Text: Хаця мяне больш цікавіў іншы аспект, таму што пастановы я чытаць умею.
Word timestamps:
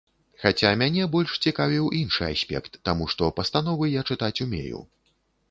Хаця 0.43 0.69
мяне 0.81 1.03
больш 1.15 1.33
цікавіў 1.47 1.89
іншы 1.99 2.23
аспект, 2.31 2.73
таму 2.91 3.09
што 3.15 3.29
пастановы 3.41 3.93
я 3.99 4.09
чытаць 4.11 4.35
умею. 4.49 4.83